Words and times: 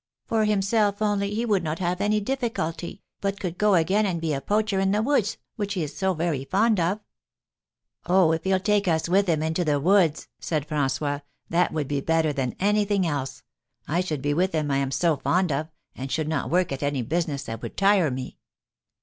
For 0.25 0.45
himself 0.45 0.99
only 0.99 1.35
he 1.35 1.45
would 1.45 1.63
not 1.63 1.77
have 1.77 2.01
any 2.01 2.19
difficulty, 2.19 3.03
but 3.21 3.39
could 3.39 3.59
go 3.59 3.75
again 3.75 4.03
and 4.07 4.19
be 4.19 4.33
a 4.33 4.41
poacher 4.41 4.79
in 4.79 4.89
the 4.89 5.01
woods 5.03 5.37
which 5.57 5.75
he 5.75 5.83
is 5.83 5.95
so 5.95 6.15
very 6.15 6.43
fond 6.43 6.79
of." 6.79 7.01
"Oh, 8.07 8.31
if 8.31 8.43
he'll 8.43 8.59
take 8.59 8.87
us 8.87 9.07
with 9.07 9.27
him 9.27 9.43
into 9.43 9.63
the 9.63 9.79
woods," 9.79 10.27
said 10.39 10.67
François, 10.67 11.21
"that 11.51 11.71
would 11.71 11.87
be 11.87 12.01
better 12.01 12.33
than 12.33 12.55
anything 12.59 13.05
else. 13.05 13.43
I 13.87 14.01
should 14.01 14.23
be 14.23 14.33
with 14.33 14.53
him 14.53 14.71
I 14.71 14.77
am 14.77 14.89
so 14.89 15.17
fond 15.17 15.51
of, 15.51 15.69
and 15.95 16.11
should 16.11 16.27
not 16.27 16.49
work 16.49 16.71
at 16.71 16.81
any 16.81 17.03
business 17.03 17.43
that 17.43 17.61
would 17.61 17.77
tire 17.77 18.09
me." 18.09 18.39